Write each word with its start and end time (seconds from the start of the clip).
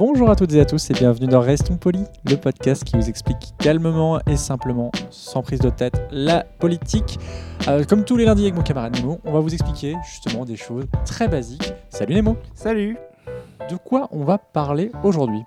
Bonjour 0.00 0.30
à 0.30 0.34
toutes 0.36 0.54
et 0.54 0.60
à 0.60 0.64
tous 0.64 0.88
et 0.88 0.94
bienvenue 0.94 1.26
dans 1.26 1.40
Restons 1.42 1.76
Polis, 1.76 2.06
le 2.24 2.36
podcast 2.36 2.84
qui 2.84 2.96
vous 2.96 3.10
explique 3.10 3.52
calmement 3.58 4.18
et 4.26 4.38
simplement, 4.38 4.90
sans 5.10 5.42
prise 5.42 5.58
de 5.60 5.68
tête, 5.68 6.00
la 6.10 6.42
politique. 6.58 7.18
Euh, 7.68 7.84
comme 7.84 8.06
tous 8.06 8.16
les 8.16 8.24
lundis 8.24 8.44
avec 8.44 8.54
mon 8.54 8.62
camarade 8.62 8.96
Nemo, 8.96 9.20
on 9.24 9.32
va 9.32 9.40
vous 9.40 9.52
expliquer 9.52 9.96
justement 10.10 10.46
des 10.46 10.56
choses 10.56 10.86
très 11.04 11.28
basiques. 11.28 11.74
Salut 11.90 12.14
Nemo 12.14 12.38
Salut 12.54 12.96
De 13.70 13.76
quoi 13.76 14.08
on 14.10 14.24
va 14.24 14.38
parler 14.38 14.90
aujourd'hui? 15.04 15.42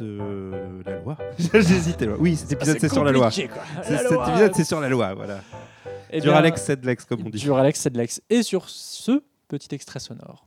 De 0.00 0.82
la 0.86 0.98
loi 1.00 1.18
J'hésitais. 1.38 2.08
Oui, 2.18 2.36
cet 2.36 2.50
épisode 2.52 2.78
c'est 2.80 2.88
sur 2.88 3.04
la 3.04 3.12
loi. 3.12 3.28
quoi. 3.30 3.62
La 3.90 3.98
Cet 3.98 4.10
loi. 4.10 4.26
épisode 4.30 4.52
c'est 4.54 4.64
sur 4.64 4.80
la 4.80 4.88
loi, 4.88 5.12
voilà. 5.12 5.40
Eh 6.10 6.22
Dur 6.22 6.32
bien, 6.32 6.38
Alex, 6.38 6.62
c'est 6.62 6.80
de 6.80 6.86
l'ex, 6.86 7.04
comme 7.04 7.20
on 7.26 7.28
dit. 7.28 7.38
Dur 7.38 7.58
Alex, 7.58 7.78
c'est 7.78 7.90
de 7.90 7.98
l'ex. 7.98 8.22
Et 8.30 8.42
sur 8.42 8.70
ce 8.70 9.22
petit 9.48 9.74
extrait 9.74 10.00
sonore. 10.00 10.46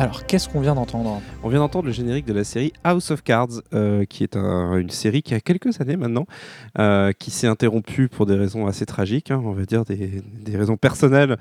Alors, 0.00 0.26
qu'est-ce 0.26 0.48
qu'on 0.48 0.60
vient 0.60 0.76
d'entendre 0.76 1.20
On 1.42 1.48
vient 1.48 1.58
d'entendre 1.58 1.86
le 1.86 1.92
générique 1.92 2.24
de 2.24 2.32
la 2.32 2.44
série 2.44 2.72
House 2.84 3.10
of 3.10 3.22
Cards, 3.24 3.48
euh, 3.74 4.04
qui 4.04 4.22
est 4.22 4.36
un- 4.36 4.76
une 4.76 4.90
série 4.90 5.22
qui 5.22 5.34
a 5.34 5.40
quelques 5.40 5.80
années 5.80 5.96
maintenant, 5.96 6.24
euh, 6.78 7.10
qui 7.18 7.32
s'est 7.32 7.48
interrompue 7.48 8.08
pour 8.08 8.24
des 8.24 8.36
raisons 8.36 8.68
assez 8.68 8.86
tragiques, 8.86 9.32
hein, 9.32 9.42
on 9.44 9.50
va 9.50 9.64
dire 9.64 9.84
des, 9.84 10.22
des 10.44 10.56
raisons 10.56 10.76
personnelles. 10.76 11.36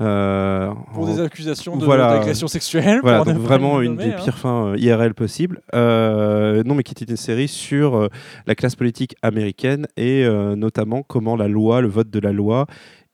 euh, 0.00 0.70
Pour 0.92 1.04
en- 1.04 1.14
des 1.14 1.20
accusations 1.20 1.76
de- 1.78 1.84
Voilà. 1.84 2.14
d'agression 2.18 2.48
sexuelle. 2.48 2.98
Voilà, 3.02 3.22
donc 3.24 3.36
vraiment 3.38 3.80
une 3.80 3.92
nommer, 3.92 4.06
des 4.06 4.10
hein. 4.12 4.16
pires 4.22 4.36
fins 4.38 4.72
euh, 4.72 4.76
IRL 4.76 5.14
possibles. 5.14 5.62
Euh, 5.72 6.62
non, 6.66 6.74
mais 6.74 6.82
qui 6.82 6.90
était 6.92 7.04
une 7.10 7.16
série 7.16 7.46
sur 7.48 7.94
euh, 7.96 8.08
la 8.48 8.54
classe 8.56 8.74
politique 8.74 9.14
américaine 9.22 9.86
et 9.96 10.24
euh, 10.24 10.56
notamment 10.56 11.02
comment 11.04 11.36
la 11.36 11.46
loi, 11.46 11.80
le 11.80 11.86
vote 11.88 12.10
de 12.10 12.18
la 12.18 12.32
loi, 12.32 12.66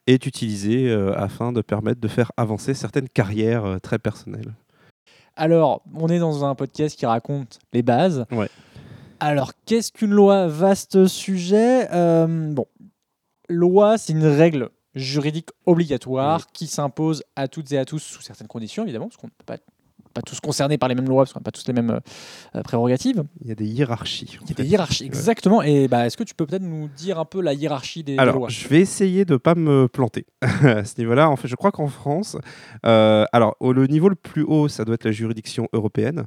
est 0.07 0.25
utilisé 0.25 0.89
euh, 0.89 1.13
afin 1.15 1.51
de 1.53 1.61
permettre 1.61 2.01
de 2.01 2.07
faire 2.07 2.31
avancer 2.35 2.73
certaines 2.73 3.07
carrières 3.09 3.63
euh, 3.63 3.77
très 3.77 3.99
personnelles. 3.99 4.53
Alors, 5.41 5.81
on 5.95 6.07
est 6.07 6.19
dans 6.19 6.45
un 6.45 6.53
podcast 6.53 6.95
qui 6.95 7.07
raconte 7.07 7.57
les 7.73 7.81
bases. 7.81 8.27
Ouais. 8.31 8.47
Alors, 9.19 9.53
qu'est-ce 9.65 9.91
qu'une 9.91 10.11
loi? 10.11 10.45
Vaste 10.45 11.07
sujet. 11.07 11.87
Euh, 11.91 12.53
bon, 12.53 12.67
loi, 13.49 13.97
c'est 13.97 14.13
une 14.13 14.23
règle 14.23 14.69
juridique 14.93 15.49
obligatoire 15.65 16.45
qui 16.51 16.67
s'impose 16.67 17.23
à 17.35 17.47
toutes 17.47 17.71
et 17.71 17.79
à 17.79 17.85
tous 17.85 17.97
sous 17.97 18.21
certaines 18.21 18.45
conditions, 18.45 18.83
évidemment, 18.83 19.07
parce 19.07 19.17
qu'on 19.17 19.29
ne 19.29 19.31
peut 19.31 19.45
pas, 19.47 19.57
pas 20.11 20.21
tous 20.21 20.39
concernés 20.39 20.77
par 20.77 20.89
les 20.89 20.95
mêmes 20.95 21.07
lois, 21.07 21.23
parce 21.23 21.33
qu'on 21.33 21.39
n'a 21.39 21.43
pas 21.43 21.51
tous 21.51 21.65
les 21.67 21.73
mêmes 21.73 21.89
euh, 21.91 21.99
euh, 22.55 22.61
prérogatives. 22.61 23.23
Il 23.41 23.47
y 23.47 23.51
a 23.51 23.55
des 23.55 23.65
hiérarchies. 23.65 24.37
Il 24.43 24.49
y 24.49 24.53
a 24.53 24.55
fait. 24.55 24.63
des 24.63 24.69
hiérarchies, 24.69 25.05
exactement. 25.05 25.61
Et 25.61 25.87
bah, 25.87 26.05
est-ce 26.05 26.17
que 26.17 26.23
tu 26.23 26.35
peux 26.35 26.45
peut-être 26.45 26.61
nous 26.63 26.87
dire 26.89 27.19
un 27.19 27.25
peu 27.25 27.41
la 27.41 27.53
hiérarchie 27.53 28.03
des, 28.03 28.13
des 28.13 28.19
Alors, 28.19 28.35
lois? 28.35 28.49
je 28.49 28.67
vais 28.67 28.79
essayer 28.81 29.25
de 29.25 29.33
ne 29.33 29.37
pas 29.37 29.55
me 29.55 29.87
planter 29.87 30.25
à 30.41 30.83
ce 30.85 30.99
niveau-là. 30.99 31.29
En 31.29 31.35
fait, 31.35 31.47
je 31.47 31.55
crois 31.55 31.71
qu'en 31.71 31.87
France, 31.87 32.37
euh, 32.85 33.25
alors 33.31 33.55
au 33.59 33.73
le 33.73 33.87
niveau 33.87 34.09
le 34.09 34.15
plus 34.15 34.43
haut, 34.43 34.67
ça 34.67 34.85
doit 34.85 34.95
être 34.95 35.05
la 35.05 35.11
juridiction 35.11 35.67
européenne. 35.73 36.25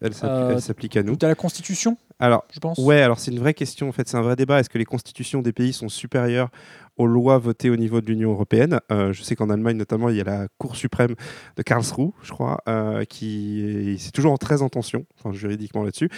Elle 0.00 0.12
s'appli- 0.14 0.28
Euh, 0.30 0.50
elle 0.52 0.62
s'applique 0.62 0.96
à 0.96 1.02
nous. 1.02 1.16
Tout 1.16 1.26
à 1.26 1.28
la 1.28 1.34
Constitution, 1.34 1.98
Alors, 2.18 2.44
je 2.50 2.58
pense. 2.60 2.78
Ouais, 2.78 3.02
alors 3.02 3.18
c'est 3.18 3.30
une 3.30 3.38
vraie 3.38 3.52
question. 3.52 3.90
En 3.90 3.92
fait, 3.92 4.08
c'est 4.08 4.16
un 4.16 4.22
vrai 4.22 4.36
débat. 4.36 4.58
Est-ce 4.58 4.70
que 4.70 4.78
les 4.78 4.86
constitutions 4.86 5.42
des 5.42 5.52
pays 5.52 5.74
sont 5.74 5.90
supérieures 5.90 6.48
aux 6.96 7.06
lois 7.06 7.38
votées 7.38 7.70
au 7.70 7.76
niveau 7.76 8.00
de 8.00 8.06
l'Union 8.06 8.30
européenne 8.32 8.80
Euh, 8.90 9.12
Je 9.12 9.22
sais 9.22 9.34
qu'en 9.34 9.48
Allemagne, 9.50 9.76
notamment, 9.76 10.08
il 10.10 10.16
y 10.16 10.20
a 10.20 10.24
la 10.24 10.48
Cour 10.58 10.76
suprême 10.76 11.14
de 11.56 11.62
Karlsruhe, 11.62 12.10
je 12.22 12.30
crois, 12.32 12.58
euh, 12.68 13.04
qui 13.04 13.62
est- 13.62 13.98
c'est 13.98 14.10
toujours 14.12 14.32
en 14.32 14.36
très 14.36 14.62
en 14.62 14.68
tension, 14.68 15.06
enfin, 15.18 15.32
juridiquement 15.32 15.82
là-dessus. 15.82 16.10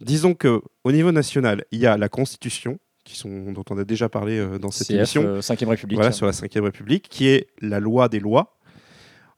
Disons 0.00 0.34
que 0.34 0.60
au 0.84 0.92
niveau 0.92 1.12
national, 1.12 1.64
il 1.70 1.78
y 1.78 1.86
a 1.86 1.96
la 1.96 2.08
Constitution, 2.08 2.78
qui 3.04 3.16
sont, 3.16 3.52
dont 3.52 3.64
on 3.70 3.78
a 3.78 3.84
déjà 3.84 4.08
parlé 4.08 4.36
euh, 4.38 4.58
dans 4.58 4.70
cette 4.72 4.88
CF, 4.88 4.96
émission, 4.96 5.22
euh, 5.22 5.40
5e 5.40 5.68
République. 5.68 5.96
voilà, 5.96 6.10
sur 6.12 6.26
la 6.26 6.32
Ve 6.32 6.64
République, 6.64 7.08
qui 7.08 7.28
est 7.28 7.46
la 7.60 7.78
loi 7.80 8.08
des 8.08 8.18
lois. 8.20 8.58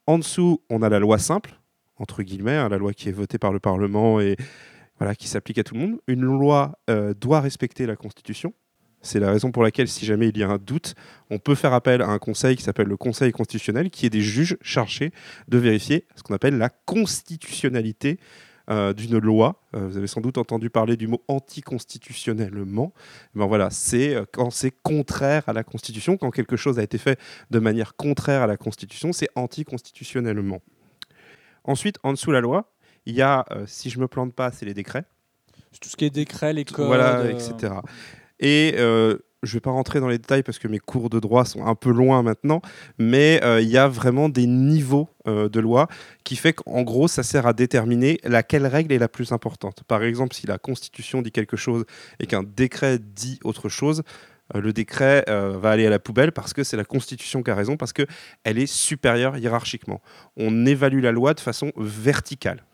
En 0.07 0.19
dessous, 0.19 0.63
on 0.71 0.81
a 0.81 0.89
la 0.89 0.99
loi 0.99 1.19
simple, 1.19 1.61
entre 1.99 2.23
guillemets, 2.23 2.57
hein, 2.57 2.71
la 2.71 2.79
loi 2.79 2.95
qui 2.95 3.11
est 3.11 3.13
votée 3.13 3.37
par 3.39 3.53
le 3.53 3.61
Parlement 3.61 4.21
et 4.21 4.37
voilà, 4.99 5.15
qui 5.15 5.29
s'applique 5.29 5.59
à 5.59 5.65
tout 5.65 5.75
le 5.75 5.81
monde. 5.81 5.99
Une 6.09 6.23
loi 6.23 6.79
euh, 6.89 7.13
doit 7.15 7.41
respecter 7.43 7.85
la 7.87 7.95
Constitution. 7.95 8.55
C'est 9.01 9.21
la 9.21 9.31
raison 9.31 9.53
pour 9.53 9.63
laquelle, 9.63 9.89
si 9.89 10.05
jamais 10.05 10.29
il 10.29 10.39
y 10.39 10.43
a 10.43 10.49
un 10.49 10.59
doute, 10.59 10.95
on 11.31 11.39
peut 11.39 11.55
faire 11.55 11.73
appel 11.73 12.03
à 12.03 12.09
un 12.09 12.19
conseil 12.19 12.57
qui 12.57 12.63
s'appelle 12.63 12.89
le 12.89 12.97
Conseil 12.97 13.31
constitutionnel, 13.33 13.91
qui 13.91 14.07
est 14.07 14.11
des 14.11 14.21
juges 14.21 14.57
chargés 14.61 15.13
de 15.49 15.59
vérifier 15.59 16.07
ce 16.17 16.23
qu'on 16.23 16.35
appelle 16.35 16.59
la 16.59 16.69
constitutionnalité 16.69 18.19
euh, 18.71 18.93
d'une 18.93 19.17
loi. 19.17 19.63
Euh, 19.75 19.87
vous 19.89 19.97
avez 19.97 20.07
sans 20.07 20.21
doute 20.21 20.37
entendu 20.37 20.69
parler 20.69 20.99
du 20.99 21.07
mot 21.07 21.25
anticonstitutionnellement. 21.27 22.93
Ben 23.35 23.47
voilà, 23.47 23.71
c'est 23.71 24.15
euh, 24.15 24.27
quand 24.31 24.51
c'est 24.51 24.73
contraire 24.83 25.43
à 25.47 25.55
la 25.55 25.65
Constitution, 25.65 26.19
quand 26.19 26.31
quelque 26.31 26.57
chose 26.57 26.79
a 26.79 26.83
été 26.83 26.99
fait 26.99 27.19
de 27.51 27.61
manière 27.61 27.97
contraire 27.97 28.43
à 28.43 28.47
la 28.47 28.59
Constitution, 28.59 29.15
c'est 29.15 29.31
anticonstitutionnellement. 29.37 30.61
Ensuite, 31.65 31.97
en 32.03 32.13
dessous 32.13 32.29
de 32.29 32.35
la 32.35 32.43
loi, 32.43 32.71
il 33.07 33.15
y 33.15 33.23
a, 33.23 33.47
si 33.65 33.89
je 33.89 33.99
me 34.01 34.07
plante 34.07 34.35
pas, 34.35 34.53
c'est 34.53 34.67
les 34.67 34.75
décrets, 34.75 35.05
C'est 35.73 35.81
Tout 35.81 35.89
ce 35.89 35.97
qui 35.97 36.05
est 36.05 36.11
décret, 36.11 36.53
les 36.53 36.67
codes. 36.67 36.89
voilà, 36.89 37.31
etc. 37.31 37.73
Et 38.41 38.75
euh, 38.77 39.17
je 39.43 39.55
vais 39.55 39.61
pas 39.61 39.71
rentrer 39.71 40.01
dans 40.01 40.09
les 40.09 40.19
détails 40.19 40.43
parce 40.43 40.59
que 40.59 40.69
mes 40.69 40.79
cours 40.79 41.11
de 41.11 41.21
droit 41.21 41.45
sont 41.45 41.65
un 41.65 41.75
peu 41.75 41.91
loin 41.91 42.23
maintenant, 42.23 42.61
mais 42.99 43.41
euh, 43.45 43.61
il 43.61 43.69
y 43.69 43.79
a 43.79 43.89
vraiment 43.89 44.29
des 44.29 44.47
niveaux 44.47 45.09
euh, 45.27 45.49
de 45.49 45.61
loi 45.61 45.89
qui 46.25 46.37
fait 46.37 46.53
qu'en 46.53 46.83
gros, 46.83 47.09
ça 47.09 47.23
sert 47.23 47.47
à 47.47 47.53
déterminer 47.53 48.19
laquelle 48.25 48.67
règle 48.67 48.93
est 48.93 48.99
la 48.99 49.09
plus 49.09 49.33
importante. 49.33 49.83
Par 49.87 50.03
exemple, 50.03 50.35
si 50.35 50.47
la 50.47 50.59
Constitution 50.59 51.23
dit 51.23 51.33
quelque 51.33 51.57
chose 51.57 51.85
et 52.21 52.27
qu'un 52.27 52.43
décret 52.43 52.99
dit 52.99 53.39
autre 53.45 53.69
chose, 53.69 54.03
le 54.55 54.73
décret 54.73 55.27
va 55.29 55.71
aller 55.71 55.87
à 55.87 55.91
la 55.91 55.99
poubelle 55.99 56.33
parce 56.33 56.55
que 56.55 56.65
c'est 56.65 56.79
la 56.79 56.85
Constitution 56.85 57.43
qui 57.43 57.51
a 57.51 57.55
raison, 57.55 57.77
parce 57.77 57.93
qu'elle 57.93 58.07
est 58.45 58.67
supérieure 58.67 59.37
hiérarchiquement. 59.37 60.01
On 60.39 60.65
évalue 60.65 61.03
la 61.03 61.13
loi 61.13 61.35
de 61.35 61.41
façon 61.41 61.71
verticale. 61.77 62.65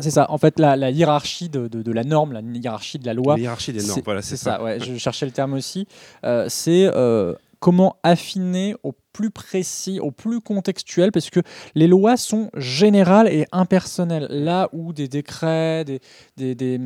C'est 0.00 0.10
ça. 0.10 0.26
En 0.30 0.38
fait, 0.38 0.58
la, 0.58 0.76
la 0.76 0.90
hiérarchie 0.90 1.48
de, 1.48 1.68
de- 1.68 1.82
de 1.82 1.92
la 1.92 2.04
norme, 2.04 2.32
la 2.32 2.40
hiérarchie 2.40 2.98
de 2.98 3.06
la 3.06 3.14
loi. 3.14 3.34
La 3.36 3.40
hiérarchie 3.42 3.72
des 3.72 3.82
normes, 3.84 4.02
voilà, 4.04 4.20
c'est 4.22 4.36
ça. 4.36 4.62
ouais, 4.62 4.78
je 4.80 4.96
cherchais 4.98 5.24
le 5.26 5.32
terme 5.32 5.54
aussi. 5.54 5.86
Euh, 6.24 6.46
c'est 6.48 6.90
euh, 6.94 7.34
comment 7.60 7.96
affiner 8.02 8.74
au 8.82 8.92
plus 9.12 9.30
précis, 9.30 9.98
au 9.98 10.10
plus 10.10 10.40
contextuel, 10.40 11.10
parce 11.10 11.30
que 11.30 11.40
les 11.74 11.86
lois 11.86 12.16
sont 12.18 12.50
générales 12.54 13.28
et 13.28 13.46
impersonnelles. 13.50 14.26
Là 14.30 14.68
où 14.72 14.92
des 14.92 15.08
décrets, 15.08 15.84
des, 15.84 16.00
des, 16.36 16.54
des, 16.54 16.78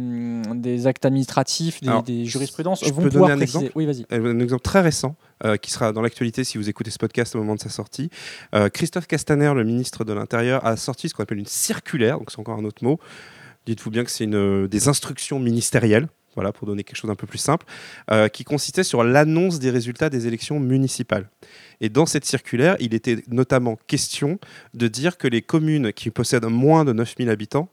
des 0.55 0.87
actes 0.87 1.05
administratifs, 1.05 1.81
des, 1.81 1.89
Alors, 1.89 2.05
jurisprudences 2.07 2.85
je 2.85 2.93
vont 2.93 3.03
peux 3.03 3.09
pouvoir 3.09 3.31
donner 3.31 3.43
un 3.43 3.47
préciser. 3.47 3.67
exemple 3.67 3.73
Oui. 3.77 4.07
Euh, 4.13 4.33
Un 4.33 4.39
exemple 4.39 4.63
très 4.63 4.81
récent 4.81 5.17
euh, 5.45 5.57
qui 5.57 5.73
sera 5.73 5.93
dans 5.93 6.03
l'actualité 6.03 6.45
si 6.45 6.57
vous 6.57 6.69
écoutez 6.69 6.91
ce 6.93 6.99
podcast 6.99 7.35
au 7.35 7.39
moment 7.39 7.57
de 7.57 7.61
sa 7.61 7.69
sortie. 7.69 8.11
Euh, 8.55 8.69
Christophe 8.69 9.09
Castaner, 9.09 9.53
le 9.55 9.65
ministre 9.65 10.05
de 10.05 10.13
l'Intérieur, 10.13 10.65
a 10.65 10.77
sorti 10.77 11.09
ce 11.09 11.15
qu'on 11.15 11.25
appelle 11.25 11.39
une 11.39 11.47
circulaire, 11.47 12.19
donc 12.19 12.31
c'est 12.31 12.39
encore 12.39 12.59
un 12.59 12.65
autre 12.65 12.85
mot. 12.85 13.01
Dites-vous 13.67 13.91
bien 13.91 14.05
que 14.05 14.11
c'est 14.11 14.25
une, 14.25 14.69
des 14.69 14.89
instructions 14.89 15.39
ministérielles, 15.41 16.09
voilà, 16.35 16.53
pour 16.53 16.67
donner 16.67 16.85
quelque 16.85 16.97
chose 16.97 17.09
d'un 17.09 17.17
peu 17.17 17.27
plus 17.27 17.39
simple, 17.39 17.67
euh, 18.11 18.29
qui 18.29 18.45
consistait 18.45 18.85
sur 18.85 19.05
l'annonce 19.05 19.59
des 19.59 19.71
résultats 19.71 20.11
des 20.11 20.27
élections 20.27 20.61
municipales. 20.61 21.29
Et 21.81 21.89
dans 21.89 22.07
cette 22.07 22.25
circulaire, 22.25 22.77
il 22.81 22.95
était 22.95 23.23
notamment 23.29 23.79
question 23.87 24.39
de 24.75 24.89
dire 24.89 25.19
que 25.19 25.29
les 25.29 25.43
communes 25.43 25.93
qui 25.93 26.11
possèdent 26.11 26.45
moins 26.45 26.85
de 26.85 26.93
9000 26.93 27.31
habitants, 27.31 27.69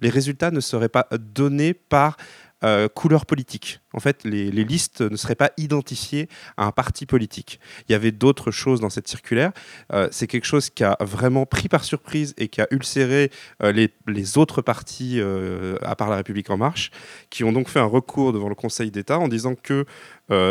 les 0.00 0.10
résultats 0.10 0.50
ne 0.50 0.60
seraient 0.60 0.88
pas 0.88 1.08
donnés 1.34 1.74
par 1.74 2.16
euh, 2.64 2.88
couleur 2.88 3.26
politique. 3.26 3.81
En 3.92 4.00
fait, 4.00 4.24
les, 4.24 4.50
les 4.50 4.64
listes 4.64 5.00
ne 5.00 5.16
seraient 5.16 5.34
pas 5.34 5.50
identifiées 5.56 6.28
à 6.56 6.66
un 6.66 6.72
parti 6.72 7.06
politique. 7.06 7.60
Il 7.88 7.92
y 7.92 7.94
avait 7.94 8.12
d'autres 8.12 8.50
choses 8.50 8.80
dans 8.80 8.90
cette 8.90 9.08
circulaire. 9.08 9.52
Euh, 9.92 10.08
c'est 10.10 10.26
quelque 10.26 10.46
chose 10.46 10.70
qui 10.70 10.84
a 10.84 10.96
vraiment 11.00 11.46
pris 11.46 11.68
par 11.68 11.84
surprise 11.84 12.34
et 12.38 12.48
qui 12.48 12.60
a 12.60 12.66
ulcéré 12.70 13.30
euh, 13.62 13.72
les, 13.72 13.90
les 14.06 14.38
autres 14.38 14.62
partis, 14.62 15.18
euh, 15.18 15.76
à 15.82 15.96
part 15.96 16.10
la 16.10 16.16
République 16.16 16.50
en 16.50 16.56
marche, 16.56 16.90
qui 17.30 17.44
ont 17.44 17.52
donc 17.52 17.68
fait 17.68 17.80
un 17.80 17.84
recours 17.84 18.32
devant 18.32 18.48
le 18.48 18.54
Conseil 18.54 18.90
d'État 18.90 19.18
en 19.18 19.28
disant 19.28 19.54
que 19.54 19.84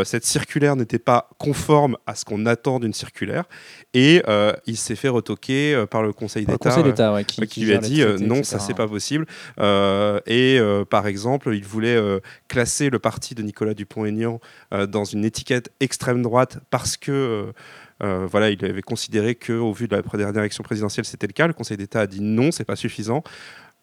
cette 0.05 0.25
circulaire 0.25 0.75
n'était 0.75 0.99
pas 0.99 1.27
conforme 1.39 1.97
à 2.05 2.13
ce 2.13 2.23
qu'on 2.23 2.45
attend 2.45 2.79
d'une 2.79 2.93
circulaire. 2.93 3.45
Et 3.95 4.21
il 4.67 4.77
s'est 4.77 4.95
fait 4.95 5.09
retoquer 5.09 5.85
par 5.89 6.03
le 6.03 6.13
Conseil 6.13 6.45
d'État. 6.45 6.79
Ouais, 7.13 7.23
qui, 7.25 7.65
lui 7.65 7.73
a 7.73 7.79
dit 7.79 8.03
non, 8.19 8.35
etc. 8.35 8.43
ça 8.43 8.59
c'est 8.59 8.75
pas 8.75 8.87
possible. 8.87 9.25
Et 9.59 10.59
par 10.87 11.07
exemple, 11.07 11.55
il 11.55 11.65
voulait 11.65 11.99
classer 12.47 12.91
le 12.91 12.99
parti 12.99 13.30
de 13.35 13.43
Nicolas 13.43 13.73
Dupont-Aignan 13.73 14.39
euh, 14.73 14.87
dans 14.87 15.03
une 15.03 15.25
étiquette 15.25 15.71
extrême 15.79 16.21
droite 16.21 16.59
parce 16.69 16.97
que 16.97 17.11
euh, 17.11 17.51
euh, 18.03 18.27
voilà, 18.29 18.49
il 18.49 18.63
avait 18.65 18.81
considéré 18.81 19.35
que 19.35 19.53
au 19.53 19.73
vu 19.73 19.87
de 19.87 19.95
la 19.95 20.01
dernière 20.01 20.41
élection 20.41 20.63
présidentielle, 20.63 21.05
c'était 21.05 21.27
le 21.27 21.33
cas. 21.33 21.47
Le 21.47 21.53
Conseil 21.53 21.77
d'État 21.77 22.01
a 22.01 22.07
dit 22.07 22.21
non, 22.21 22.51
c'est 22.51 22.65
pas 22.65 22.75
suffisant. 22.75 23.23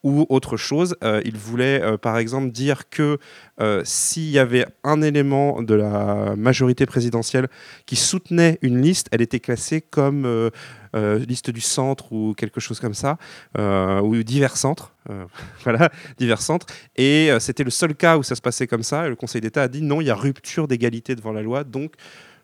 Ou 0.03 0.25
autre 0.29 0.55
chose, 0.55 0.95
euh, 1.03 1.21
il 1.25 1.35
voulait 1.35 1.81
euh, 1.81 1.97
par 1.97 2.17
exemple 2.17 2.51
dire 2.51 2.89
que 2.89 3.17
euh, 3.59 3.81
s'il 3.83 4.29
y 4.29 4.39
avait 4.39 4.65
un 4.85 5.01
élément 5.01 5.61
de 5.61 5.73
la 5.73 6.37
majorité 6.37 6.85
présidentielle 6.85 7.49
qui 7.85 7.97
soutenait 7.97 8.59
une 8.61 8.81
liste, 8.81 9.09
elle 9.11 9.21
était 9.21 9.41
classée 9.41 9.81
comme 9.81 10.49
liste 10.93 11.51
du 11.51 11.61
centre 11.61 12.13
ou 12.13 12.33
quelque 12.33 12.59
chose 12.59 12.79
comme 12.79 12.93
ça, 12.93 13.17
ou 13.57 14.23
divers 14.23 14.57
centres. 14.57 14.93
voilà, 15.63 15.89
divers 16.17 16.41
centres. 16.41 16.67
Et 16.95 17.29
c'était 17.39 17.63
le 17.63 17.69
seul 17.69 17.93
cas 17.95 18.17
où 18.17 18.23
ça 18.23 18.35
se 18.35 18.41
passait 18.41 18.67
comme 18.67 18.83
ça. 18.83 19.05
Et 19.05 19.09
le 19.09 19.15
Conseil 19.15 19.41
d'État 19.41 19.63
a 19.63 19.67
dit 19.67 19.81
non, 19.81 20.01
il 20.01 20.07
y 20.07 20.09
a 20.09 20.15
rupture 20.15 20.67
d'égalité 20.67 21.15
devant 21.15 21.31
la 21.31 21.41
loi, 21.41 21.63
donc 21.63 21.93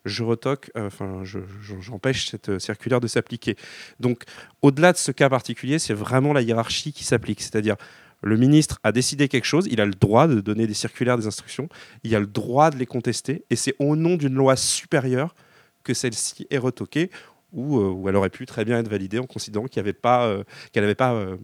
je 0.06 0.24
retoque, 0.24 0.72
euh, 0.78 0.88
enfin, 0.88 1.22
je- 1.24 1.40
je- 1.62 1.80
j'empêche 1.82 2.30
cette 2.30 2.50
euh, 2.50 2.60
circulaire 2.60 3.00
de 3.02 3.08
s'appliquer. 3.08 3.56
Donc, 4.00 4.24
au-delà 4.62 4.94
de 4.94 4.98
ce 4.98 5.12
cas 5.12 5.30
particulier, 5.30 5.80
c'est 5.80 5.94
vraiment 5.94 6.32
la 6.34 6.42
hiérarchie 6.42 6.94
qui 6.94 7.04
s'applique. 7.04 7.42
C'est-à-dire, 7.42 7.76
le 8.22 8.38
ministre 8.38 8.80
a 8.84 8.92
décidé 8.92 9.28
quelque 9.28 9.46
chose, 9.46 9.68
il 9.70 9.82
a 9.82 9.86
le 9.86 9.94
droit 9.94 10.28
de 10.28 10.40
donner 10.42 10.68
des 10.68 10.74
circulaires, 10.74 11.18
des 11.18 11.28
instructions, 11.28 11.68
il 12.04 12.16
a 12.16 12.20
le 12.20 12.28
droit 12.28 12.70
de 12.72 12.78
les 12.78 12.86
contester, 12.86 13.44
et 13.50 13.56
c'est 13.56 13.76
au 13.80 13.96
nom 13.96 14.16
d'une 14.16 14.34
loi 14.36 14.56
supérieure 14.56 15.36
que 15.84 15.94
celle-ci 15.94 16.48
est 16.50 16.58
retoquée, 16.58 17.12
ou, 17.52 17.80
euh, 17.80 17.90
ou 17.90 18.10
elle 18.10 18.16
aurait 18.16 18.30
pu 18.30 18.46
très 18.46 18.66
bien 18.66 18.80
être 18.80 18.90
validée 18.90 19.20
en 19.20 19.28
considérant 19.28 19.68
pas, 20.02 20.42
qu'elle 20.72 20.84
n'avait 20.84 20.96
pas 20.96 21.14
euh, 21.14 21.38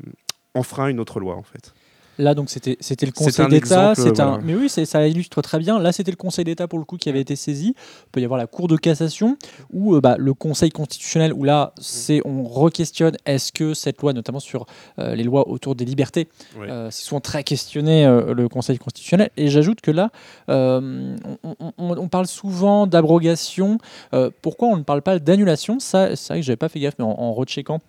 enfreint 0.56 0.88
une 0.88 1.00
autre 1.00 1.19
loi, 1.19 1.36
en 1.36 1.44
fait. 1.44 1.74
Là, 2.18 2.36
donc, 2.36 2.50
c'était 2.50 2.75
le 3.06 3.12
Conseil 3.12 3.48
d'État. 3.48 3.92
exemple, 3.94 3.96
c'est 3.96 4.19
un- 4.22 4.28
voilà. 4.30 4.44
Mais 4.44 4.54
oui, 4.54 4.69
ça 4.69 5.08
illustre 5.08 5.42
très 5.42 5.58
bien. 5.60 5.80
Là, 5.80 5.92
c'était 5.92 6.12
le 6.12 6.18
Conseil 6.18 6.46
d'État, 6.46 6.68
pour 6.68 6.78
le 6.78 6.86
coup, 6.86 6.98
qui 6.98 7.10
avait 7.10 7.22
été 7.22 7.36
saisi. 7.36 7.74
Il 7.78 8.10
peut 8.12 8.22
y 8.22 8.25
avoir 8.25 8.38
la 8.38 8.48
Cour 8.48 8.68
de 8.68 8.75
cassation 8.78 9.38
ou 9.74 9.96
euh, 9.96 10.02
bah, 10.02 10.16
le 10.19 10.34
Conseil 10.34 10.69
constitutionnel, 10.72 11.34
où 11.34 11.44
là, 11.44 11.74
c'est 11.80 12.22
on 12.25 12.44
re-questionne 12.44 13.16
est-ce 13.25 13.52
que 13.52 13.74
cette 13.74 14.02
loi, 14.02 14.13
notamment 14.13 14.40
sur 14.40 14.66
euh, 15.00 15.16
les 15.16 15.24
lois 15.24 15.48
autour 15.48 15.74
des 15.75 15.86
libertés, 15.86 16.28
Oui. 16.60 16.68
euh, 16.69 16.90
c'est 16.92 17.04
souvent 17.06 17.22
très 17.22 17.44
questionné, 17.44 18.06
euh, 18.06 18.34
le 18.34 18.48
Conseil 18.50 18.78
constitutionnel. 18.78 19.30
Et 19.38 19.48
j'ajoute 19.48 19.81
que 19.81 19.92
là, 19.92 20.10
on, 20.48 21.16
on- 21.44 21.56
on- 21.78 21.98
on 21.98 22.08
parle 22.08 22.28
souvent 22.28 22.88
d'abrogation. 22.88 23.78
Pourquoi 24.42 24.68
on 24.68 24.78
ne 24.78 24.84
parle 24.84 25.02
pas 25.02 25.18
d'annulation? 25.19 25.80
Ça, 25.80 26.16
c'est 26.16 26.34
vrai 26.34 26.40
que 26.42 26.46
j'avais 26.46 26.58
pas 26.58 26.69
fait 26.69 26.80
gaffe, 26.80 26.96
mais 27.00 27.06
en, 27.06 27.10
en 27.18 27.34
recheckant, 27.34 27.80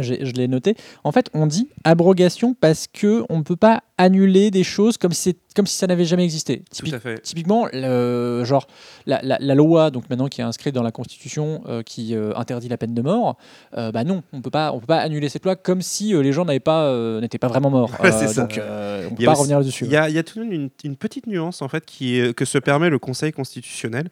je 0.00 0.14
l'ai 0.32 0.48
noté. 0.48 0.74
En 1.04 1.12
fait, 1.12 1.30
on 1.34 1.46
dit 1.46 1.68
abrogation 1.84 2.54
parce 2.54 2.86
que 2.86 3.24
on 3.28 3.38
ne 3.38 3.42
peut 3.42 3.56
pas 3.56 3.82
annuler 3.96 4.50
des 4.50 4.62
choses 4.62 4.96
comme 4.96 5.12
si, 5.12 5.36
comme 5.56 5.66
si 5.66 5.74
ça 5.76 5.86
n'avait 5.88 6.04
jamais 6.04 6.24
existé. 6.24 6.62
Tout 6.76 6.86
à 6.94 7.00
fait. 7.00 7.20
Typiquement, 7.22 7.66
le, 7.72 8.44
genre 8.44 8.66
la, 9.06 9.20
la- 9.22 9.38
la 9.40 9.54
loi, 9.54 9.90
donc 9.90 10.08
maintenant 10.08 10.28
qui 10.28 10.40
est 10.40 10.44
inscrite 10.44 10.74
dans 10.74 10.82
la 10.84 10.92
Constitution, 10.92 11.62
euh, 11.66 11.82
qui 11.82 12.14
euh, 12.14 12.32
interdit 12.36 12.68
la 12.68 12.76
peine 12.76 12.94
de 12.94 13.02
mort, 13.02 13.36
euh, 13.76 13.90
bah 13.90 14.04
non, 14.04 14.22
on 14.32 14.40
peut 14.40 14.50
pas, 14.50 14.72
on 14.72 14.78
peut 14.80 14.86
pas 14.86 14.98
annuler 14.98 15.28
cette 15.28 15.44
loi 15.44 15.56
comme 15.56 15.82
si 15.82 16.12
les 16.12 16.32
gens 16.32 16.44
n'avaient 16.44 16.60
pas, 16.60 16.92
n'étaient 17.20 17.38
pas 17.38 17.48
vraiment 17.48 17.70
morts. 17.70 17.90
Ouais, 18.02 18.12
ça. 18.12 18.32
donc, 18.42 18.60
on 18.60 19.14
peut 19.14 19.24
pas 19.24 19.32
aussi- 19.32 19.40
revenir 19.40 19.60
dessus. 19.64 19.84
Il 19.86 19.90
y 19.90 19.96
a, 19.96 20.08
il 20.08 20.14
y 20.14 20.18
a 20.18 20.22
tout 20.22 20.38
de 20.38 20.44
même 20.44 20.52
une, 20.52 20.70
une 20.84 20.96
petite 20.96 21.26
nuance 21.26 21.62
en 21.62 21.68
fait 21.68 21.84
qui 21.84 22.18
est- 22.20 22.34
que 22.34 22.44
se 22.44 22.58
permet 22.58 22.90
le 22.90 22.98
Conseil 22.98 23.32
constitutionnel. 23.32 24.08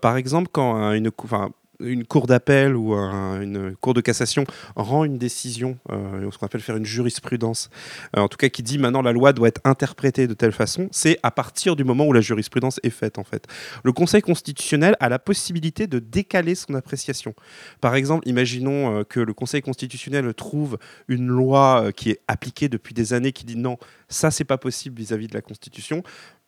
Par 0.00 0.16
exemple, 0.16 0.48
quand 0.52 0.74
un- 0.76 0.92
une, 0.94 1.10
enfin, 1.22 1.50
une 1.80 2.04
cour 2.04 2.26
d'appel 2.26 2.74
ou 2.76 2.94
un- 2.94 3.40
une 3.40 3.76
cour 3.76 3.94
de 3.94 4.00
cassation 4.00 4.44
rend 4.76 5.04
une 5.04 5.18
décision, 5.18 5.78
euh, 5.90 6.30
ce 6.30 6.38
qu'on 6.38 6.46
appelle 6.46 6.60
faire 6.60 6.76
une 6.76 6.86
jurisprudence, 6.86 7.70
euh, 8.16 8.20
en 8.20 8.28
tout 8.28 8.36
cas 8.38 8.48
qui 8.48 8.62
dit 8.62 8.78
maintenant 8.78 9.02
la 9.02 9.12
loi 9.12 9.32
doit 9.32 9.48
être 9.48 9.60
interprétée 9.64 10.26
de 10.26 10.34
telle 10.34 10.52
façon, 10.52 10.88
c'est 10.92 11.18
à 11.22 11.30
partir 11.30 11.76
du 11.76 11.84
moment 11.84 12.06
où 12.06 12.12
la 12.12 12.20
jurisprudence 12.20 12.80
est 12.82 12.90
faite 12.90 13.18
en 13.18 13.24
fait. 13.24 13.46
Le 13.84 13.92
Conseil 13.92 14.22
constitutionnel 14.22 14.96
a 15.00 15.08
la 15.08 15.18
possibilité 15.18 15.86
de 15.86 15.98
décaler 15.98 16.54
son 16.54 16.74
appréciation. 16.74 17.34
Par 17.80 17.94
exemple, 17.94 18.26
imaginons 18.28 19.00
euh, 19.00 19.04
que 19.04 19.20
le 19.20 19.34
Conseil 19.34 19.62
constitutionnel 19.62 20.32
trouve 20.34 20.78
une 21.08 21.26
loi 21.26 21.84
euh, 21.84 21.90
qui 21.92 22.10
est 22.10 22.20
appliquée 22.28 22.68
depuis 22.68 22.94
des 22.94 23.12
années 23.12 23.32
qui 23.32 23.44
dit 23.44 23.56
non, 23.56 23.76
ça 24.08 24.30
c'est 24.30 24.44
pas 24.44 24.58
possible 24.58 24.98
vis-à-vis 24.98 25.28
de 25.28 25.34
la 25.34 25.42
Constitution. 25.42 26.02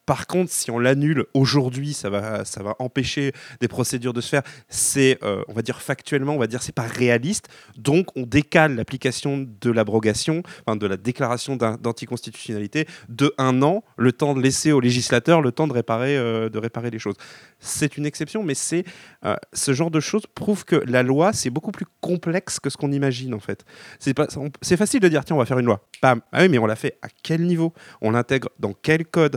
Par 0.09 0.27
contre, 0.27 0.51
si 0.51 0.71
on 0.71 0.79
l'annule 0.79 1.27
aujourd'hui, 1.35 1.93
ça 1.93 2.09
va, 2.09 2.47
ça 2.47 2.63
va 2.63 2.77
empêcher 2.79 3.33
des 3.61 3.69
procédures 3.69 4.15
de 4.15 4.23
se 4.23 4.31
faire. 4.31 4.43
C'est, 4.71 5.19
euh, 5.23 5.43
on 5.49 5.53
va 5.53 5.61
dire 5.61 5.83
factuellement, 5.83 6.33
on 6.33 6.39
va 6.39 6.47
dire 6.47 6.63
c'est 6.63 6.75
pas 6.75 6.87
réaliste. 6.87 7.49
Donc, 7.77 8.07
on 8.17 8.23
décale 8.23 8.75
l'application 8.75 9.37
de 9.37 9.71
l'abrogation, 9.71 10.43
enfin 10.65 10.77
de 10.77 10.87
la 10.87 10.97
déclaration 10.97 11.57
d'anticonstitutionnalité 11.57 12.87
de 13.11 13.35
un 13.37 13.61
an, 13.61 13.85
le 13.99 14.13
temps 14.13 14.35
de 14.35 14.41
laisser 14.41 14.73
au 14.73 14.81
législateur 14.81 15.43
le 15.43 15.53
temps 15.53 15.69
de 15.69 15.75
réparer, 15.75 16.17
euh, 16.17 16.49
de 16.49 16.59
réparer 16.59 16.89
les 16.89 16.99
choses. 16.99 17.17
C'est 17.61 17.99
une 17.99 18.07
exception, 18.07 18.43
mais 18.43 18.55
c'est 18.55 18.85
euh, 19.27 19.37
ce 19.53 19.75
genre 19.75 19.91
de 19.91 20.01
choses 20.01 20.23
prouve 20.35 20.65
que 20.65 20.77
la 20.87 21.03
loi 21.03 21.35
c'est 21.35 21.51
beaucoup 21.51 21.73
plus 21.73 21.87
complexe 22.01 22.61
que 22.61 22.71
ce 22.71 22.79
qu'on 22.79 22.93
imagine 22.93 23.35
en 23.35 23.41
fait. 23.41 23.67
C'est 23.99 24.15
pas, 24.15 24.27
c'est 24.63 24.79
facile 24.79 25.01
de 25.01 25.09
dire 25.09 25.23
tiens 25.27 25.37
on 25.37 25.41
va 25.41 25.45
faire 25.45 25.59
une 25.59 25.67
loi. 25.67 25.87
Bam. 26.01 26.23
Ah 26.33 26.43
oui, 26.43 26.49
mais 26.49 26.59
on 26.59 26.67
l'a 26.67 26.77
fait 26.77 26.99
à 27.03 27.09
quel 27.23 27.43
niveau? 27.43 27.75
On 28.01 28.13
l'intègre 28.13 28.49
dans 28.59 28.73
quel 28.73 29.05
code? 29.05 29.37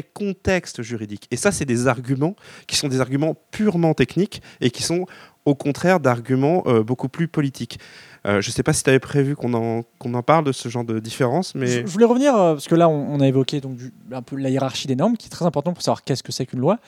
Contexte 0.00 0.82
juridique 0.82 1.26
Et 1.30 1.36
ça, 1.36 1.52
c'est 1.52 1.64
des 1.64 1.86
arguments 1.86 2.36
qui 2.66 2.76
sont 2.76 2.88
des 2.88 3.00
arguments 3.00 3.36
purement 3.50 3.94
techniques 3.94 4.42
et 4.60 4.70
qui 4.70 4.82
sont 4.82 5.06
au 5.44 5.54
contraire 5.54 6.00
d'arguments 6.00 6.62
euh, 6.66 6.82
beaucoup 6.82 7.08
plus 7.08 7.28
politiques. 7.28 7.78
Euh, 8.26 8.40
je 8.40 8.48
ne 8.48 8.52
sais 8.52 8.62
pas 8.62 8.72
si 8.72 8.84
tu 8.84 8.90
avais 8.90 9.00
prévu 9.00 9.34
qu'on 9.34 9.52
en, 9.54 9.82
qu'on 9.98 10.14
en 10.14 10.22
parle 10.22 10.44
de 10.44 10.52
ce 10.52 10.68
genre 10.68 10.84
de 10.84 11.00
différence, 11.00 11.54
mais 11.54 11.66
je 11.66 11.86
voulais 11.86 12.04
revenir, 12.04 12.36
euh, 12.36 12.52
parce 12.54 12.68
que 12.68 12.76
là, 12.76 12.88
on, 12.88 13.20
a 13.20 13.26
évoqué 13.26 13.60
donc, 13.60 13.78
un 14.12 14.22
peu 14.22 14.36
la 14.36 14.48
hiérarchie 14.48 14.86
des 14.86 14.94
normes, 14.94 15.16
qui 15.16 15.26
est 15.26 15.30
très 15.30 15.44
important 15.44 15.72
pour 15.72 15.82
savoir 15.82 16.04
qu'est-ce 16.04 16.22
que 16.22 16.30
c'est 16.30 16.46
qu'une 16.46 16.60
loi. 16.60 16.78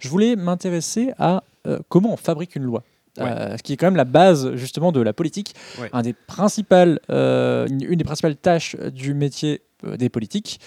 Je 0.00 0.08
voulais 0.08 0.36
m'intéresser 0.36 1.12
à 1.18 1.42
comment 1.88 2.12
on 2.12 2.16
fabrique 2.16 2.56
une 2.56 2.64
loi. 2.64 2.82
Euh, 3.20 3.56
ce 3.58 3.62
qui 3.62 3.74
est 3.74 3.76
quand 3.76 3.86
même 3.86 3.96
la 3.96 4.04
base 4.06 4.54
justement 4.54 4.90
de 4.90 5.00
la 5.00 5.12
politique. 5.12 5.54
Ouais. 5.80 5.90
Un 5.92 6.00
des 6.02 6.14
principales, 6.14 6.98
euh, 7.10 7.66
une, 7.68 7.94
des 7.96 8.04
principales 8.04 8.36
tâches 8.36 8.74
du 8.76 9.12
métier 9.12 9.60
euh, 9.84 9.96
des 9.98 10.08
politiques, 10.08 10.60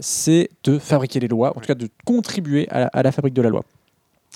c'est 0.00 0.48
de 0.64 0.78
fabriquer 0.78 1.18
les 1.20 1.28
lois, 1.28 1.50
en 1.56 1.60
tout 1.60 1.66
cas 1.66 1.74
de 1.74 1.88
contribuer 2.04 2.68
à 2.70 2.80
la, 2.80 2.86
à 2.92 3.02
la 3.02 3.10
fabrique 3.12 3.34
de 3.34 3.42
la 3.42 3.48
loi. 3.48 3.64